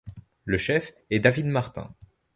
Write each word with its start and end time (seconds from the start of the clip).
Le 0.45 0.57
chef 0.57 0.93
est 1.11 1.19
David 1.19 1.45
Martin. 1.45 1.93